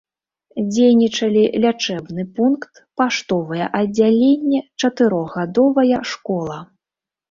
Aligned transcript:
Дзейнічалі 0.69 1.43
лячэбны 1.65 2.23
пункт, 2.39 2.73
паштовае 3.03 3.63
аддзяленне, 3.83 4.67
чатырохгадовая 4.79 5.99
школа. 6.15 6.57